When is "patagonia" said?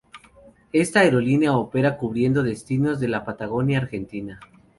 3.23-3.77